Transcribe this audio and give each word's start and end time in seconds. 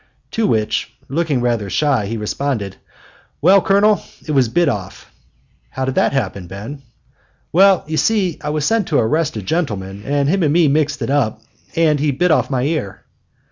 To 0.31 0.47
which, 0.47 0.91
looking 1.09 1.41
rather 1.41 1.69
shy, 1.69 2.07
he 2.07 2.17
responded: 2.17 2.75
"Well, 3.39 3.61
Colonel, 3.61 4.01
it 4.25 4.31
was 4.31 4.49
bit 4.49 4.67
off." 4.67 5.11
"How 5.69 5.85
did 5.85 5.95
it 5.95 6.11
happen, 6.11 6.47
Ben?" 6.47 6.81
"Well, 7.53 7.83
you 7.85 7.97
see, 7.97 8.39
I 8.43 8.49
was 8.49 8.65
sent 8.65 8.87
to 8.87 8.97
arrest 8.97 9.37
a 9.37 9.43
gentleman, 9.43 10.01
and 10.03 10.27
him 10.27 10.41
and 10.41 10.51
me 10.51 10.67
mixed 10.69 11.03
it 11.03 11.11
up, 11.11 11.43
and 11.75 11.99
he 11.99 12.09
bit 12.09 12.31
off 12.31 12.49
my 12.49 12.63
ear." 12.63 13.03